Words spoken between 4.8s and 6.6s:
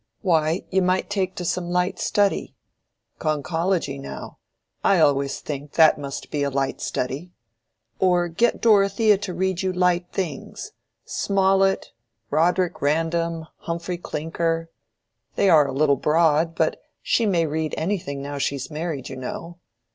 I always think that must be a